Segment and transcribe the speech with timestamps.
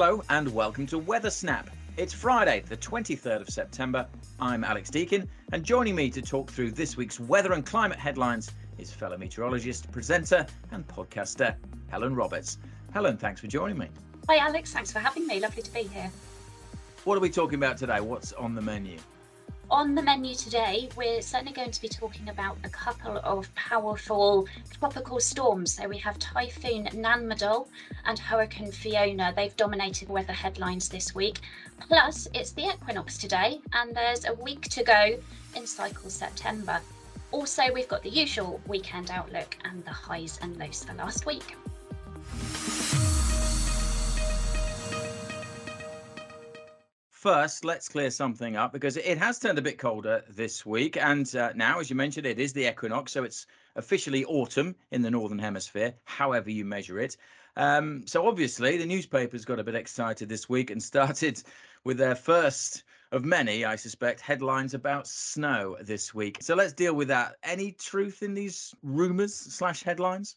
[0.00, 1.70] Hello and welcome to Weather Snap.
[1.96, 4.06] It's Friday, the 23rd of September.
[4.38, 8.52] I'm Alex Deakin, and joining me to talk through this week's weather and climate headlines
[8.78, 11.56] is fellow meteorologist, presenter, and podcaster
[11.88, 12.58] Helen Roberts.
[12.92, 13.88] Helen, thanks for joining me.
[14.28, 14.72] Hi, Alex.
[14.72, 15.40] Thanks for having me.
[15.40, 16.12] Lovely to be here.
[17.02, 17.98] What are we talking about today?
[17.98, 18.98] What's on the menu?
[19.70, 24.48] On the menu today, we're certainly going to be talking about a couple of powerful
[24.70, 25.74] tropical storms.
[25.74, 27.68] So we have Typhoon Nanmadol
[28.06, 29.34] and Hurricane Fiona.
[29.36, 31.40] They've dominated weather headlines this week.
[31.80, 35.18] Plus, it's the equinox today, and there's a week to go
[35.54, 36.80] in cycle September.
[37.30, 41.56] Also, we've got the usual weekend outlook and the highs and lows for last week.
[47.28, 50.96] First, let's clear something up because it has turned a bit colder this week.
[50.96, 53.12] And uh, now, as you mentioned, it is the equinox.
[53.12, 53.46] So it's
[53.76, 57.18] officially autumn in the Northern Hemisphere, however you measure it.
[57.54, 61.42] Um, so obviously, the newspapers got a bit excited this week and started
[61.84, 66.38] with their first of many, I suspect, headlines about snow this week.
[66.40, 67.36] So let's deal with that.
[67.42, 70.36] Any truth in these rumours slash headlines?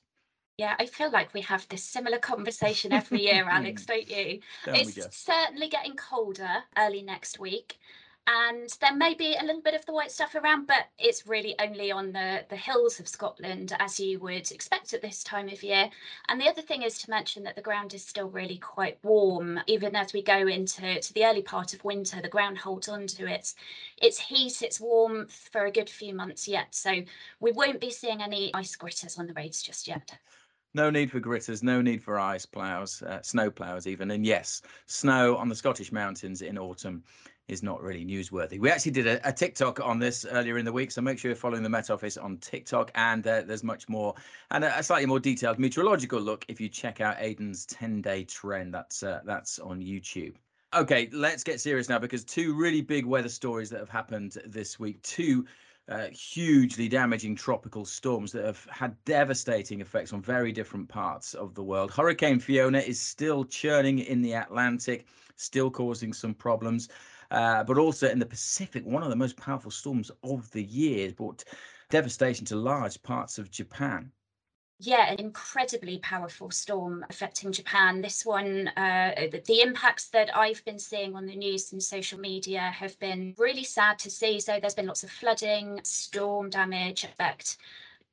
[0.61, 4.41] Yeah, I feel like we have this similar conversation every year, Alex, don't you?
[4.67, 7.79] It's certainly getting colder early next week.
[8.27, 11.55] And there may be a little bit of the white stuff around, but it's really
[11.59, 15.63] only on the, the hills of Scotland, as you would expect at this time of
[15.63, 15.89] year.
[16.29, 19.59] And the other thing is to mention that the ground is still really quite warm.
[19.65, 23.07] Even as we go into to the early part of winter, the ground holds on
[23.07, 23.55] to its,
[23.99, 26.75] its heat, its warmth for a good few months yet.
[26.75, 27.01] So
[27.39, 30.19] we won't be seeing any ice gritters on the roads just yet.
[30.73, 34.11] No need for gritters, no need for ice plows, uh, snow plows even.
[34.11, 37.03] And yes, snow on the Scottish mountains in autumn
[37.50, 38.58] is not really newsworthy.
[38.59, 41.30] We actually did a, a, TikTok on this earlier in the week, so make sure
[41.30, 42.91] you're following the Met Office on TikTok.
[42.95, 44.16] And uh, there's much more
[44.52, 48.73] and a, a, slightly more detailed meteorological look if you check out Aidan's 10-day trend.
[48.73, 50.35] That's uh, that's on YouTube.
[50.73, 54.79] Okay, let's get serious now because two really big weather stories that have happened this
[54.79, 55.01] week.
[55.01, 55.45] Two
[55.91, 61.53] uh, hugely damaging tropical storms that have had devastating effects on very different parts of
[61.53, 61.91] the world.
[61.91, 66.88] Hurricane Fiona is still churning in the Atlantic, still causing some problems.
[67.30, 71.12] Uh, but also in the Pacific, one of the most powerful storms of the year
[71.12, 71.44] brought
[71.90, 74.12] devastation to large parts of Japan
[74.84, 78.02] yeah, an incredibly powerful storm affecting Japan.
[78.02, 79.14] This one, uh,
[79.46, 83.64] the impacts that I've been seeing on the news and social media have been really
[83.64, 84.40] sad to see.
[84.40, 87.58] So there's been lots of flooding, storm damage, effect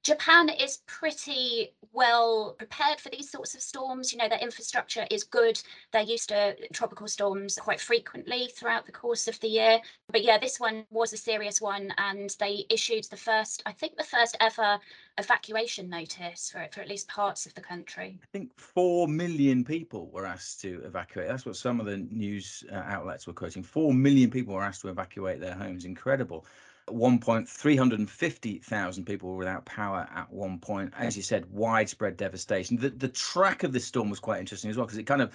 [0.05, 4.13] Japan is pretty well prepared for these sorts of storms.
[4.13, 5.61] You know, their infrastructure is good.
[5.93, 9.81] They're used to tropical storms quite frequently throughout the course of the year.
[10.11, 13.97] But yeah, this one was a serious one, and they issued the first, I think,
[13.97, 14.79] the first ever
[15.19, 18.19] evacuation notice for, for at least parts of the country.
[18.23, 21.29] I think 4 million people were asked to evacuate.
[21.29, 23.63] That's what some of the news uh, outlets were quoting.
[23.63, 25.85] 4 million people were asked to evacuate their homes.
[25.85, 26.47] Incredible
[26.95, 30.93] one point three hundred and fifty thousand people were without power at one point.
[30.97, 32.77] As you said, widespread devastation.
[32.77, 35.33] The the track of this storm was quite interesting as well because it kind of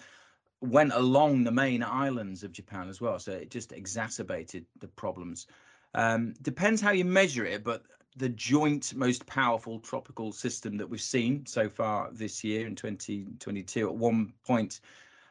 [0.62, 3.20] went along the main islands of Japan as well.
[3.20, 5.48] So it just exacerbated the problems.
[5.94, 7.84] Um, depends how you measure it, but
[8.16, 13.88] the joint most powerful tropical system that we've seen so far this year in 2022
[13.88, 14.80] at one point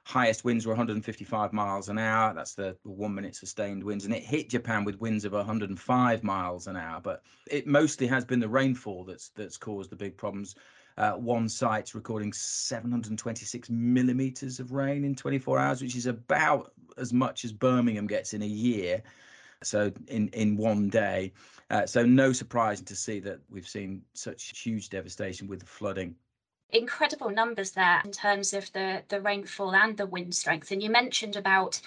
[0.05, 2.35] highest winds were 155 miles an hour.
[2.35, 4.05] That's the one minute sustained winds.
[4.05, 7.01] And it hit Japan with winds of 105 miles an hour.
[7.01, 10.57] But it mostly has been the rainfall that's that's caused the big problems.
[10.99, 17.13] Uh, one site's recording 726 millimeters of rain in 24 hours, which is about as
[17.13, 19.03] much as Birmingham gets in a year.
[19.63, 21.33] So in in one day.
[21.71, 26.17] Uh, so no surprise to see that we've seen such huge devastation with the flooding
[26.72, 30.71] incredible numbers there in terms of the the rainfall and the wind strength.
[30.71, 31.81] And you mentioned about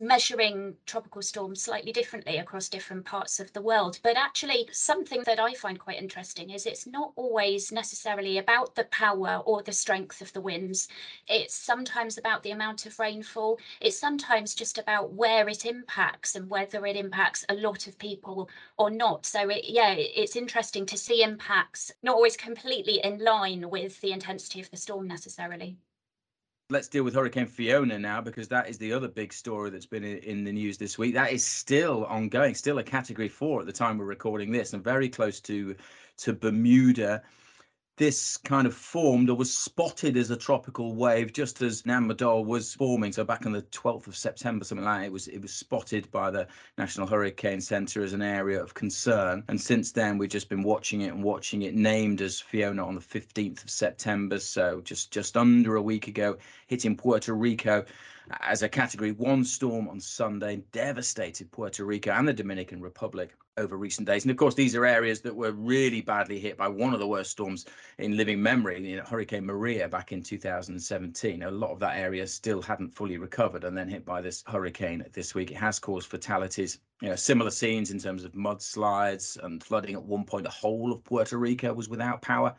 [0.00, 3.98] measuring tropical storms slightly differently across different parts of the world.
[4.02, 8.84] But actually, something that I find quite interesting is it's not always necessarily about the
[8.84, 10.88] power or the strength of the winds.
[11.28, 13.58] It's sometimes about the amount of rainfall.
[13.80, 18.48] It's sometimes just about where it impacts and whether it impacts a lot of people
[18.78, 19.26] or not.
[19.26, 24.12] So, it, yeah, it's interesting to see impacts not always completely in line with the
[24.12, 25.76] intensity of the storm necessarily
[26.70, 30.04] let's deal with Hurricane Fiona now because that is the other big story that's been
[30.04, 31.14] in the news this week.
[31.14, 34.82] That is still ongoing, still a category four at the time we're recording this, and
[34.82, 35.74] very close to
[36.18, 37.22] to Bermuda.
[38.00, 42.72] This kind of formed or was spotted as a tropical wave just as Nanmadol was
[42.72, 43.12] forming.
[43.12, 46.10] So back on the 12th of September, something like that, it was it was spotted
[46.10, 46.46] by the
[46.78, 49.44] National Hurricane Center as an area of concern.
[49.48, 52.94] And since then, we've just been watching it and watching it named as Fiona on
[52.94, 54.38] the 15th of September.
[54.38, 56.38] So just just under a week ago,
[56.68, 57.84] hitting Puerto Rico
[58.40, 63.76] as a category one storm on Sunday, devastated Puerto Rico and the Dominican Republic over
[63.76, 64.24] recent days.
[64.24, 67.06] And of course, these are areas that were really badly hit by one of the
[67.06, 67.66] worst storms
[67.98, 71.42] in living memory, you know, Hurricane Maria back in 2017.
[71.42, 75.04] A lot of that area still hadn't fully recovered and then hit by this hurricane
[75.12, 75.50] this week.
[75.50, 76.78] It has caused fatalities.
[77.02, 79.94] You know, similar scenes in terms of mudslides and flooding.
[79.94, 82.54] At one point, the whole of Puerto Rico was without power.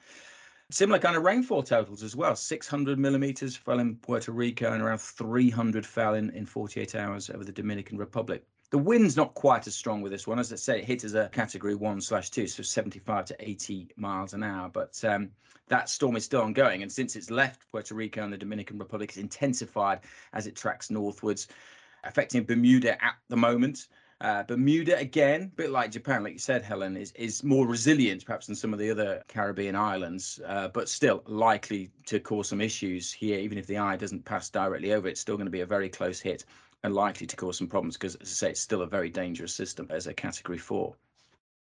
[0.71, 2.35] Similar kind of rainfall totals as well.
[2.35, 7.43] 600 millimeters fell in Puerto Rico and around 300 fell in, in 48 hours over
[7.43, 8.45] the Dominican Republic.
[8.71, 10.39] The wind's not quite as strong with this one.
[10.39, 13.89] As I say, it hit as a category one slash two, so 75 to 80
[13.97, 14.69] miles an hour.
[14.69, 15.29] But um,
[15.67, 16.81] that storm is still ongoing.
[16.81, 19.99] And since it's left Puerto Rico and the Dominican Republic, it's intensified
[20.31, 21.49] as it tracks northwards,
[22.05, 23.89] affecting Bermuda at the moment.
[24.21, 28.23] Uh, Bermuda, again, a bit like Japan, like you said, Helen, is, is more resilient
[28.25, 32.61] perhaps than some of the other Caribbean islands, uh, but still likely to cause some
[32.61, 33.39] issues here.
[33.39, 35.89] Even if the eye doesn't pass directly over, it's still going to be a very
[35.89, 36.45] close hit
[36.83, 39.53] and likely to cause some problems because, as I say, it's still a very dangerous
[39.53, 40.95] system as a category four.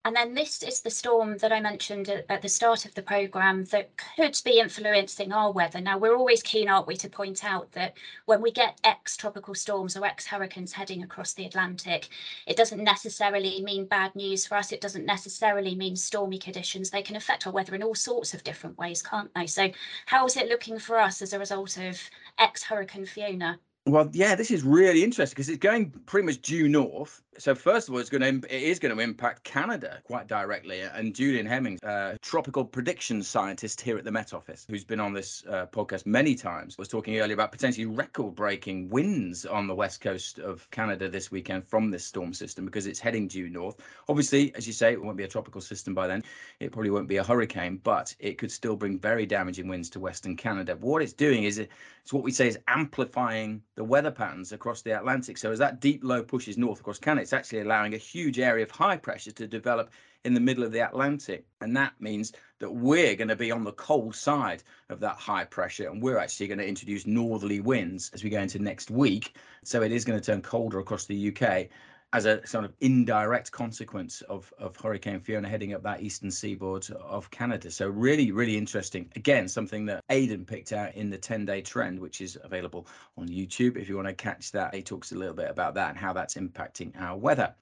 [0.06, 3.64] And then this is the storm that I mentioned at the start of the programme
[3.72, 5.80] that could be influencing our weather.
[5.80, 7.96] Now, we're always keen, aren't we, to point out that
[8.26, 12.08] when we get ex tropical storms or ex hurricanes heading across the Atlantic,
[12.46, 14.70] it doesn't necessarily mean bad news for us.
[14.70, 16.90] It doesn't necessarily mean stormy conditions.
[16.90, 19.48] They can affect our weather in all sorts of different ways, can't they?
[19.48, 19.72] So,
[20.06, 22.00] how is it looking for us as a result of
[22.38, 23.58] ex Hurricane Fiona?
[23.88, 27.22] Well, yeah, this is really interesting because it's going pretty much due north.
[27.38, 30.80] So first of all, it's going to it is going to impact Canada quite directly.
[30.80, 35.12] And Julian Hemings, a tropical prediction scientist here at the Met Office, who's been on
[35.12, 40.00] this uh, podcast many times, was talking earlier about potentially record-breaking winds on the west
[40.00, 43.76] coast of Canada this weekend from this storm system because it's heading due north.
[44.08, 46.24] Obviously, as you say, it won't be a tropical system by then.
[46.58, 50.00] It probably won't be a hurricane, but it could still bring very damaging winds to
[50.00, 50.74] Western Canada.
[50.74, 51.70] But what it's doing is it,
[52.02, 55.38] it's what we say is amplifying the weather patterns across the Atlantic.
[55.38, 58.64] So as that deep low pushes north across Canada, it's actually allowing a huge area
[58.64, 59.90] of high pressure to develop
[60.25, 61.44] in the middle of the Atlantic.
[61.61, 65.44] And that means that we're going to be on the cold side of that high
[65.44, 65.88] pressure.
[65.88, 69.37] And we're actually going to introduce northerly winds as we go into next week.
[69.62, 71.69] So it is going to turn colder across the UK
[72.12, 76.88] as a sort of indirect consequence of, of Hurricane Fiona heading up that eastern seaboard
[76.90, 77.70] of Canada.
[77.70, 79.10] So really, really interesting.
[79.16, 82.86] Again, something that Aidan picked out in the 10-day trend, which is available
[83.18, 83.76] on YouTube.
[83.76, 86.12] If you want to catch that, he talks a little bit about that and how
[86.12, 87.54] that's impacting our weather.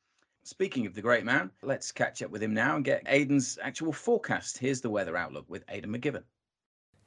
[0.44, 3.94] Speaking of the great man, let's catch up with him now and get Aidan's actual
[3.94, 4.58] forecast.
[4.58, 6.24] Here's the weather outlook with Aidan McGivern.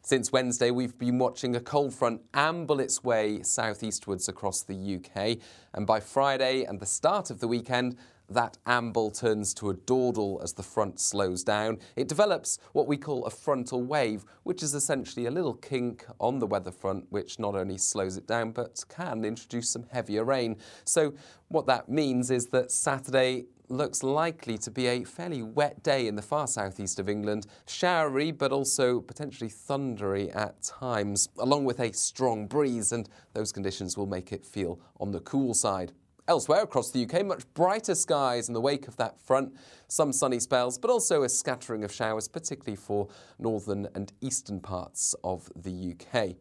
[0.08, 5.38] Since Wednesday, we've been watching a cold front amble its way southeastwards across the UK.
[5.74, 7.98] And by Friday and the start of the weekend,
[8.30, 11.80] that amble turns to a dawdle as the front slows down.
[11.98, 16.40] It develops what we call a frontal wave, which is essentially a little kink on
[16.40, 20.56] the weather front, which not only slows it down, but can introduce some heavier rain.
[20.86, 21.16] So
[21.50, 26.16] what that means is that Saturday looks likely to be a fairly wet day in
[26.16, 31.92] the far southeast of England, showery but also potentially thundery at times, along with a
[31.94, 35.92] strong breeze, and those conditions will make it feel on the cool side.
[36.30, 39.56] Elsewhere across the UK, much brighter skies in the wake of that front,
[39.88, 43.08] some sunny spells, but also a scattering of showers, particularly for
[43.40, 46.36] northern and eastern parts of the UK.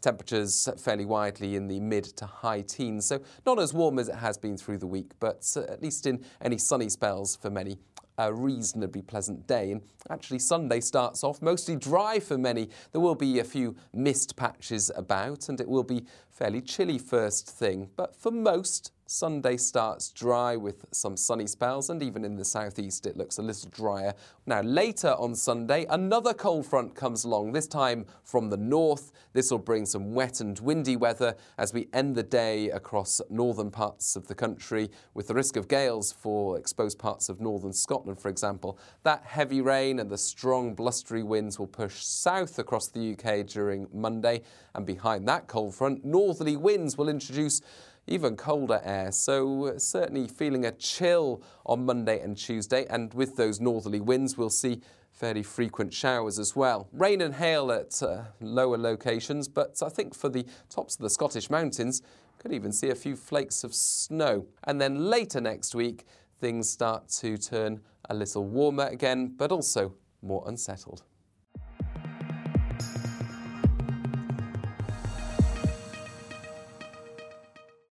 [0.00, 4.16] Temperatures fairly widely in the mid to high teens, so not as warm as it
[4.16, 7.78] has been through the week, but uh, at least in any sunny spells for many
[8.18, 9.72] a reasonably pleasant day.
[9.72, 12.68] And actually, Sunday starts off mostly dry for many.
[12.92, 17.48] There will be a few mist patches about, and it will be fairly chilly first
[17.48, 17.88] thing.
[17.96, 23.06] But for most, Sunday starts dry with some sunny spells, and even in the southeast,
[23.06, 24.12] it looks a little drier.
[24.46, 29.12] Now, later on Sunday, another cold front comes along, this time from the north.
[29.32, 33.70] This will bring some wet and windy weather as we end the day across northern
[33.70, 38.05] parts of the country, with the risk of gales for exposed parts of northern Scotland,
[38.14, 38.78] for example.
[39.02, 43.88] That heavy rain and the strong blustery winds will push south across the UK during
[43.92, 44.42] Monday,
[44.74, 47.60] and behind that cold front, northerly winds will introduce
[48.06, 49.10] even colder air.
[49.10, 52.86] So uh, certainly feeling a chill on Monday and Tuesday.
[52.88, 56.88] And with those northerly winds, we'll see fairly frequent showers as well.
[56.92, 61.10] Rain and hail at uh, lower locations, but I think for the tops of the
[61.10, 62.02] Scottish mountains,
[62.38, 64.46] could even see a few flakes of snow.
[64.64, 66.04] And then later next week,
[66.40, 71.02] things start to turn a little warmer again, but also more unsettled.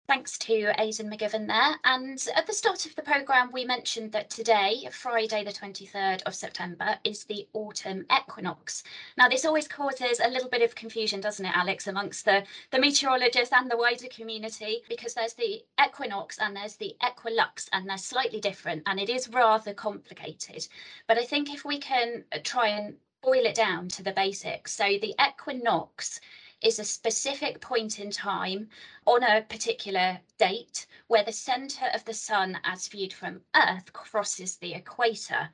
[0.09, 1.81] Thanks to Aidan McGivern there.
[1.83, 6.35] And at the start of the programme, we mentioned that today, Friday, the 23rd of
[6.37, 8.85] September, is the autumn equinox.
[9.19, 12.79] Now, this always causes a little bit of confusion, doesn't it, Alex, amongst the, the
[12.79, 17.99] meteorologists and the wider community, because there's the equinox and there's the equilux, and they're
[17.99, 20.69] slightly different, and it is rather complicated.
[21.09, 24.73] But I think if we can try and boil it down to the basics.
[24.73, 26.21] So the equinox
[26.63, 28.69] is a specific point in time
[29.07, 34.57] on a particular date where the centre of the sun, as viewed from Earth, crosses
[34.57, 35.51] the equator.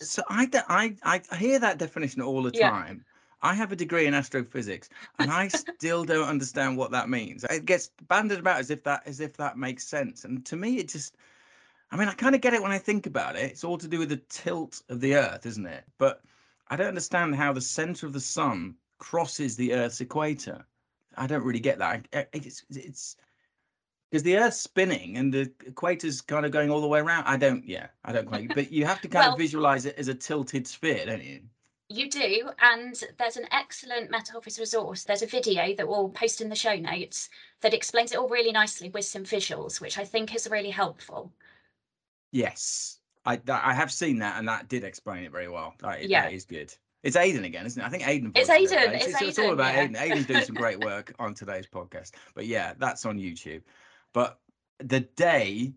[0.00, 2.70] So I, I, I hear that definition all the Yeah.
[2.70, 3.04] time.
[3.42, 7.44] I have a degree in astrophysics, and I still don't understand what that means.
[7.44, 10.78] It gets banded about as if that as if that makes sense, and to me,
[10.78, 11.16] it just.
[11.90, 13.50] I mean, I kind of get it when I think about it.
[13.50, 15.84] It's all to do with the tilt of the Earth, isn't it?
[15.98, 16.22] But
[16.68, 20.64] I don't understand how the center of the sun crosses the Earth's equator.
[21.16, 22.06] I don't really get that.
[22.32, 23.16] It's it's
[24.10, 27.24] because the Earth's spinning and the equator's kind of going all the way around.
[27.24, 27.64] I don't.
[27.66, 28.54] Yeah, I don't quite.
[28.54, 31.40] But you have to kind Well- of visualize it as a tilted sphere, don't you?
[31.92, 35.02] You do, and there's an excellent Met Office resource.
[35.02, 37.28] There's a video that we'll post in the show notes
[37.62, 41.32] that explains it all really nicely with some visuals, which I think is really helpful.
[42.30, 45.74] Yes, I I have seen that, and that did explain it very well.
[45.80, 46.22] That, Yeah.
[46.22, 46.72] that is good.
[47.02, 47.86] It's Aidan again, isn't it?
[47.86, 48.32] I think Aidan.
[48.34, 48.94] It's voiced it, right?
[48.94, 49.82] it's it's, all about yeah.
[49.82, 49.96] Aidan.
[49.96, 52.12] Aidan's doing some great work on today's podcast.
[52.34, 53.62] But yeah, that's on YouTube.
[54.12, 54.38] But
[54.78, 55.72] the day,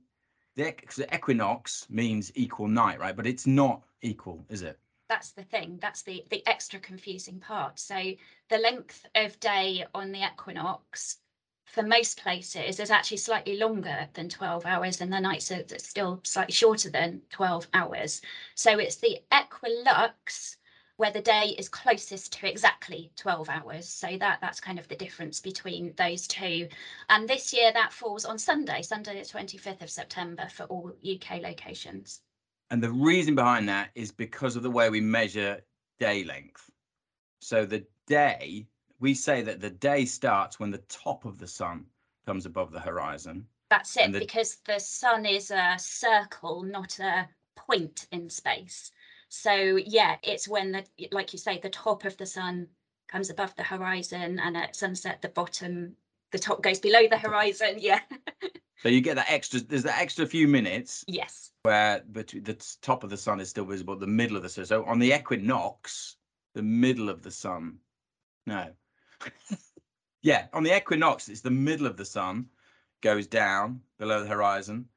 [0.56, 3.16] the, the equinox means equal night, right?
[3.16, 4.78] But it's not equal, is it?
[5.08, 5.80] That's the thing.
[5.82, 7.80] That's the the extra confusing part.
[7.80, 7.96] So
[8.50, 11.18] the length of day on the equinox
[11.66, 16.20] for most places is actually slightly longer than 12 hours and the nights are still
[16.24, 18.22] slightly shorter than 12 hours.
[18.54, 20.58] So it's the equilux
[20.98, 23.90] where the day is closest to exactly 12 hours.
[23.90, 26.68] So that that's kind of the difference between those two.
[27.10, 31.42] And this year that falls on Sunday, Sunday the 25th of September for all UK
[31.42, 32.22] locations.
[32.70, 35.62] And the reason behind that is because of the way we measure
[36.00, 36.70] day length.
[37.40, 38.68] So the day,
[39.00, 41.86] we say that the day starts when the top of the sun
[42.26, 43.46] comes above the horizon.
[43.70, 48.92] That's it, the- because the sun is a circle, not a point in space.
[49.34, 52.68] So yeah, it's when the like you say, the top of the sun
[53.08, 55.96] comes above the horizon, and at sunset, the bottom,
[56.32, 57.76] the top goes below the horizon.
[57.80, 58.00] Yeah.
[58.84, 61.52] So you get that extra, there's that extra few minutes yes.
[61.64, 64.66] where between the top of the sun is still visible, the middle of the sun.
[64.66, 66.18] So on the equinox,
[66.54, 67.78] the middle of the sun.
[68.46, 68.72] No.
[70.22, 72.48] yeah, on the equinox, it's the middle of the sun
[73.02, 74.90] goes down below the horizon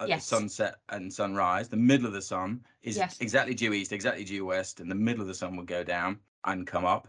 [0.00, 0.24] at Yes.
[0.28, 1.68] the sunset and sunrise.
[1.68, 3.20] The middle of the sun is Yes.
[3.20, 6.18] exactly due east, exactly due west, and the middle of the sun will go down
[6.44, 7.08] and come up.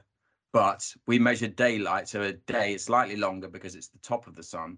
[0.51, 4.36] But we measure daylight, so a day is slightly longer because it's the top of
[4.36, 4.77] the sun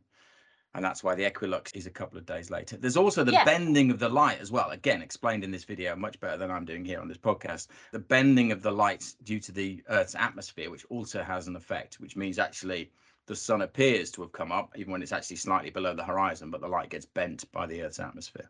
[0.75, 2.77] and that's why the equinox is a couple of days later.
[2.77, 3.43] There's also the Yeah.
[3.43, 4.71] bending of the light as well.
[4.71, 7.67] Again, explained in this video much better than I'm doing here on this podcast.
[7.91, 11.99] The bending of the light due to the Earth's atmosphere, which also has an effect,
[11.99, 12.91] which means actually
[13.25, 16.51] the sun appears to have come up, even when it's actually slightly below the horizon,
[16.51, 18.49] but the light gets bent by the Earth's atmosphere.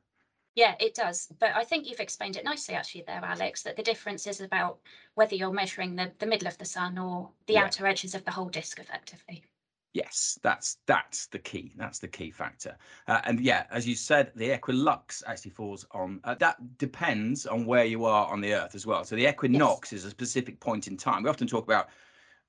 [0.56, 1.32] Yeah, it does.
[1.40, 4.80] But I think you've explained it nicely actually there, Alex, that the difference is about
[5.16, 7.66] whether you're measuring the, the middle of the sun or the Yeah.
[7.66, 9.44] outer edges of the whole disk effectively.
[9.94, 11.72] Yes, that's that's the key.
[11.76, 12.76] That's the key factor.
[13.08, 16.20] Uh, and yeah, as you said, the equilux actually falls on.
[16.24, 19.04] Uh, that depends on where you are on the Earth as well.
[19.06, 21.22] So the equinox is a specific point in time.
[21.22, 21.90] We often talk about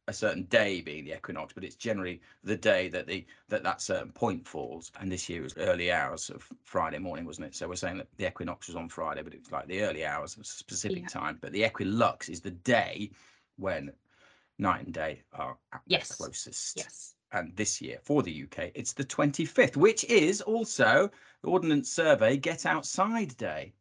[0.07, 3.81] a certain day being the equinox, but it's generally the day that the that that
[3.81, 4.93] certain point falls.
[5.01, 7.55] And this year was early hours of Friday morning, wasn't it?
[7.55, 10.05] So we're saying that the equinox was on Friday, but it was like the early
[10.05, 11.09] hours of a specific Yeah.
[11.09, 11.39] time.
[11.41, 13.11] But the equilux is the day
[13.57, 13.93] when
[14.59, 16.09] night and day are at Yes.
[16.09, 17.17] their closest Yes.
[17.33, 21.11] and this year for the UK, it's the 25th, which is also
[21.43, 23.75] the Ordnance Survey Get Outside Day.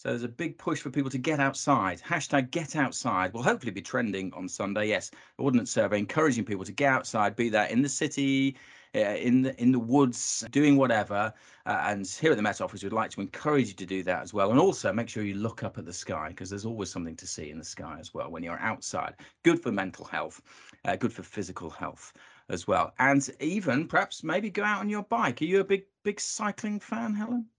[0.00, 2.00] So there's a big push for people to get outside.
[2.00, 4.88] Hashtag get outside will hopefully be trending on Sunday.
[4.88, 8.56] Yes, Ordnance Survey encouraging people to get outside, be that in the city,
[8.94, 11.34] uh, in the in the woods, doing whatever.
[11.66, 14.22] Uh, and here at the Met Office, we'd like to encourage you to do that
[14.22, 14.50] as well.
[14.50, 17.26] And also make sure you look up at the sky because there's always something to
[17.26, 19.16] see in the sky as well when you're outside.
[19.42, 20.40] Good for mental health,
[20.86, 22.14] uh, good for physical health
[22.48, 22.94] as well.
[22.98, 25.42] And even perhaps maybe go out on your bike.
[25.42, 27.50] Are you a big big cycling fan, Helen?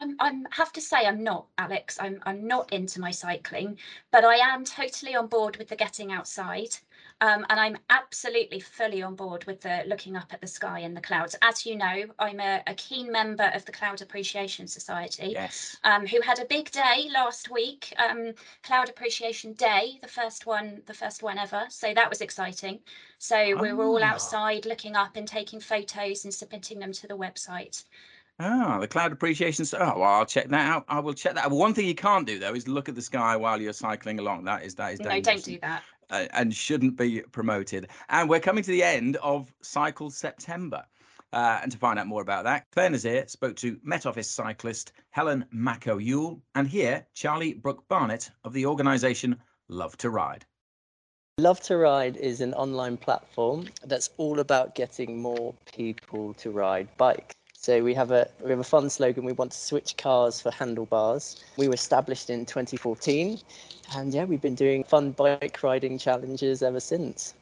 [0.00, 1.98] I'm, I'm have to say I'm not, Alex.
[2.00, 3.78] I'm I'm not into my cycling,
[4.10, 6.76] but I am totally on board with the getting outside.
[7.22, 10.96] Um, and I'm absolutely fully on board with the looking up at the sky and
[10.96, 11.36] the clouds.
[11.42, 15.76] As you know, I'm a, a keen member of the Cloud Appreciation Society, Yes.
[15.84, 18.32] um, who had a big day last week, um,
[18.62, 21.66] Cloud Appreciation Day, the first one, the first one ever.
[21.68, 22.80] So that was exciting.
[23.18, 24.12] So we were all Ah.
[24.12, 27.84] outside looking up and taking photos and submitting them to the website.
[28.42, 29.64] Ah, the cloud appreciation.
[29.64, 30.84] s- Oh, well, I'll check that out.
[30.88, 31.44] I will check that.
[31.46, 31.50] out.
[31.50, 34.44] One thing you can't do though is look at the sky while you're cycling along.
[34.44, 35.82] That is that is No, dangerous don't do that.
[36.08, 37.88] and, uh, and shouldn't be promoted.
[38.08, 40.84] And we're coming to the end of Cycle September.
[41.32, 44.92] Uh, and to find out more about that, Clare Nasir spoke to Met Office cyclist
[45.10, 49.36] Helen Mako Yule and here Charlie Brooke Barnett of the organisation
[49.68, 50.44] Love to Ride.
[51.38, 56.88] Love to Ride is an online platform that's all about getting more people to ride
[56.96, 57.34] bikes.
[57.62, 59.26] So we have a we have a fun slogan.
[59.26, 61.44] We want to switch cars for handlebars.
[61.58, 63.38] We were established in 2014,
[63.94, 67.34] and yeah, we've been doing fun bike riding challenges ever since.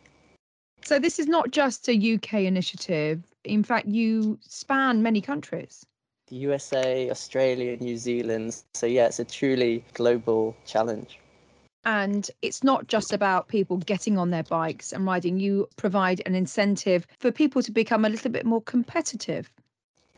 [0.85, 3.23] So this is not just a UK initiative.
[3.45, 5.87] In fact, you span many countries.
[6.27, 8.61] The USA, Australia, New Zealand.
[8.75, 11.21] So yeah, it's a truly global challenge.
[11.85, 15.39] And it's not just about people getting on their bikes and riding.
[15.39, 19.49] You provide an incentive for people to become a little bit more competitive.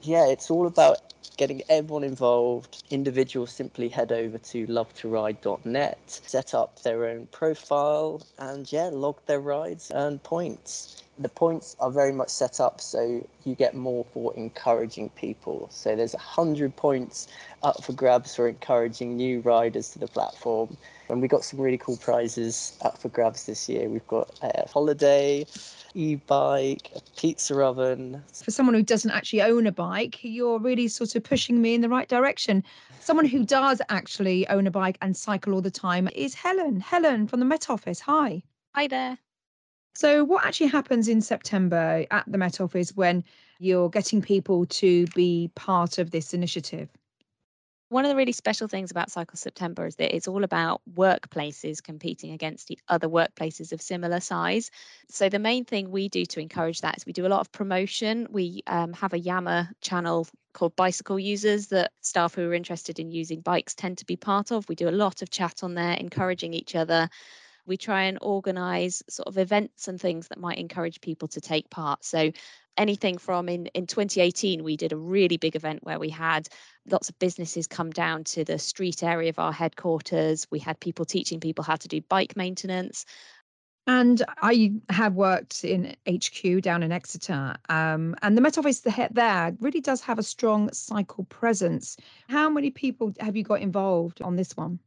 [0.02, 0.98] Yeah, it's all about
[1.36, 2.84] getting everyone involved.
[2.90, 9.40] Individuals simply head over to lovetoride.net, set up their own profile, and yeah, log their
[9.40, 11.02] rides, earn points.
[11.20, 15.68] The points are very much set up so you get more for encouraging people.
[15.70, 17.28] So there's 100 points
[17.62, 20.78] up for grabs for encouraging new riders to the platform.
[21.10, 23.86] And we got some really cool prizes up for grabs this year.
[23.90, 25.44] We've got a holiday,
[25.92, 31.16] e-bike, a pizza oven, For someone who doesn't actually own a bike, you're really sort
[31.16, 32.64] of pushing me in the right direction.
[33.00, 36.80] Someone who does actually own a bike and cycle all the time is Helen.
[36.80, 38.00] Helen from the Met Office.
[38.00, 38.42] Hi.
[38.74, 39.18] Hi there.
[39.94, 43.24] So, what actually happens in September at the Met Office when
[43.58, 46.88] you're getting people to be part of this initiative?
[47.90, 51.82] One of the really special things about Cycle September is that it's all about workplaces
[51.82, 54.70] competing against the other workplaces of similar size.
[55.08, 57.50] So the main thing we do to encourage that is we do a lot of
[57.50, 58.28] promotion.
[58.30, 63.10] We um, have a Yammer channel called Bicycle Users that staff who are interested in
[63.10, 64.68] using bikes tend to be part of.
[64.68, 67.08] We do a lot of chat on there, encouraging each other.
[67.66, 71.70] We try and organise sort of events and things that might encourage people to take
[71.70, 72.04] part.
[72.04, 72.32] So
[72.76, 76.48] anything from in, in 2018, we did a really big event where we had
[76.90, 80.46] lots of businesses come down to the street area of our headquarters.
[80.50, 83.04] We had people teaching people how to do bike maintenance.
[83.86, 89.56] And I have worked in HQ down in Exeter, um, and the Met Office there
[89.58, 91.96] really does have a strong cycle presence.
[92.28, 94.78] How many people have you got involved on this one?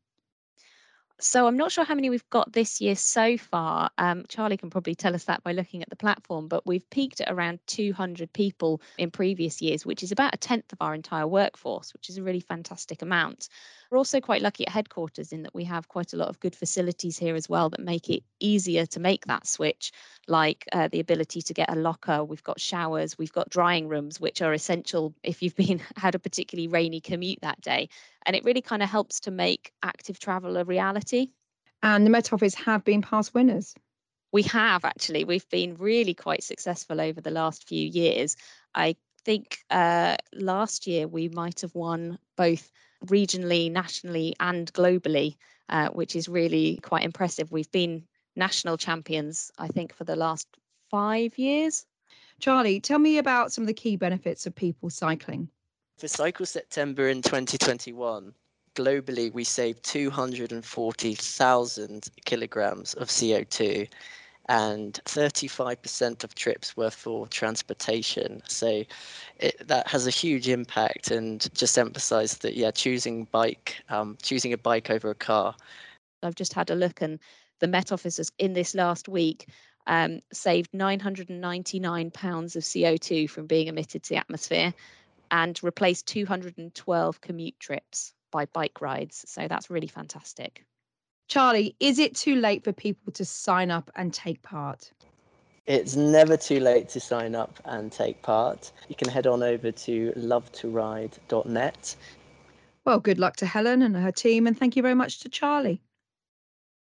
[1.19, 3.89] So I'm not sure how many we've got this year so far.
[3.97, 7.21] Um, Charlie can probably tell us that by looking at the platform, but we've peaked
[7.21, 11.28] at around 200 people in previous years, which is about a tenth of our entire
[11.28, 13.47] workforce, which is a really fantastic amount.
[13.94, 16.56] We're also quite lucky at headquarters in that we have quite a lot of good
[16.56, 19.92] facilities here as well that make it easier to make that switch,
[20.28, 22.24] like uh, the ability to get a locker.
[22.24, 26.20] We've got showers, we've got drying rooms, which are essential if you've been had a
[26.20, 27.90] particularly rainy commute that day.
[28.26, 31.28] And it really kind of helps to make active travel a reality.
[31.84, 33.76] And the Met Office have been past winners.
[34.32, 35.24] We have actually.
[35.24, 38.38] We've been really quite successful over the last few years.
[38.74, 42.72] I think uh, last year we might have won both
[43.06, 45.36] regionally, nationally, and globally,
[45.70, 47.52] uh, which is really quite impressive.
[47.52, 48.04] We've been
[48.36, 50.48] national champions, I think, for the last
[50.89, 51.86] five years.
[52.39, 55.50] Charlie, tell me about some of the key benefits of people cycling.
[55.98, 58.34] For Cycle September in 2021,
[58.76, 63.88] globally we saved 240,000 kilograms of CO2
[64.50, 68.42] and 35% of trips were for transportation.
[68.48, 68.84] So
[69.40, 74.54] it, that has a huge impact and just emphasize that, yeah, choosing bike, um, choosing
[74.54, 75.56] a bike over a car
[76.24, 77.20] I've just had a look, and
[77.60, 79.48] the Met Office has, in this last week
[79.88, 84.74] um, saved 999 pounds of CO2 from being emitted to the atmosphere
[85.32, 89.26] and replaced 212 commute trips by bike rides.
[89.28, 90.66] So that's really fantastic.
[91.28, 94.92] Charlie, is it too late for people to sign up and take part?
[95.66, 98.72] It's never too late to sign up and take part.
[98.90, 101.96] You can head on over to lovetoride.net.
[102.86, 105.82] Well, good luck to Helen and her team, and thank you very much to Charlie.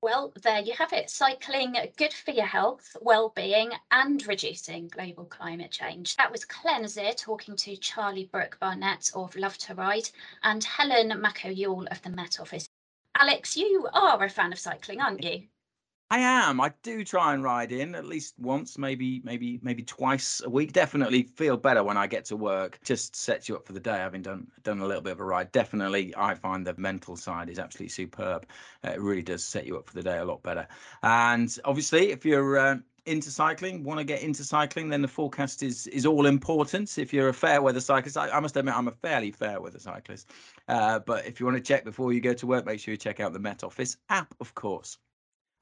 [0.03, 1.11] Well, there you have it.
[1.11, 6.17] Cycling good for your health, well-being, and reducing global climate change.
[6.17, 10.09] That was Clare Nasir talking to Charlie Brooke Barnett of Love to Ride
[10.43, 12.69] and Helen Mako Yule of the Met Office.
[13.19, 15.43] Alex, you are a fan of cycling, aren't you?
[16.09, 16.61] I am.
[16.61, 20.73] I do try and ride in at least once, maybe, maybe, maybe twice a week.
[20.73, 22.79] Definitely feel better when I get to work.
[22.85, 23.97] Just sets you up for the day.
[23.97, 27.49] Having done done a little bit of a ride, definitely I find the mental side
[27.49, 28.47] is absolutely superb.
[28.85, 30.69] Uh, it really does set you up for the day a lot better.
[31.03, 32.77] And obviously, if you're uh,
[33.07, 36.99] into cycling, want to get into cycling, then the forecast is is all important.
[36.99, 39.79] If you're a fair weather cyclist, I, I must admit I'm a fairly fair weather
[39.79, 40.31] cyclist.
[40.69, 42.99] Uh, but if you want to check before you go to work, make sure you
[42.99, 44.99] check out the Met Office app, of course.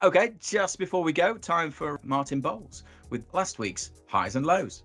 [0.03, 4.83] Okay, just before we go, time for Martin Bowles with last week's highs and lows.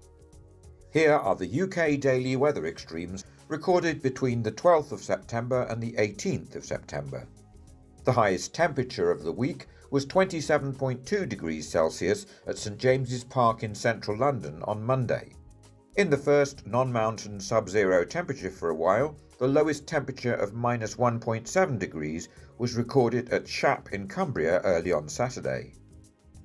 [0.92, 5.92] Here are the UK daily weather extremes recorded between the 12th of September and the
[5.92, 7.26] 18th of September.
[8.04, 13.74] The highest temperature of the week was 27.2 degrees Celsius at St James's Park in
[13.74, 15.34] central London on Monday.
[15.96, 20.54] In the first non mountain sub zero temperature for a while, the lowest temperature of
[20.54, 25.72] minus 1.7 degrees was recorded at Shap in Cumbria early on Saturday.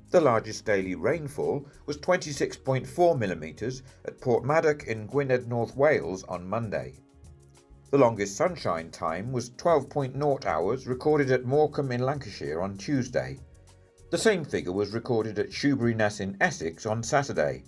[0.09, 7.01] The largest daily rainfall was 26.4 millimetres at Porthmadog in Gwynedd, North Wales on Monday.
[7.95, 13.39] The longest sunshine time was 12.0 hours recorded at Morecambe in Lancashire on Tuesday.
[14.11, 17.63] The same figure was recorded at Shoeburyness in Essex on Saturday.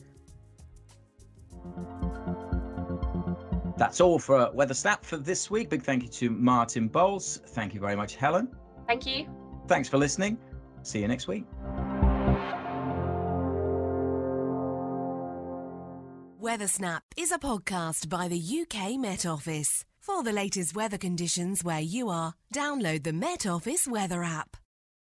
[3.77, 5.69] That's all for Weather Snap for this week.
[5.69, 7.39] Big thank you to Martin Bowles.
[7.45, 8.53] Thank you very much, Helen.
[8.85, 9.29] Thank you.
[9.69, 10.37] Thanks for listening.
[10.83, 11.45] See you next week.
[16.37, 19.85] Weather Snap is a podcast by the UK Met Office.
[20.07, 24.55] For the latest weather conditions where you are, download the Met Office weather app.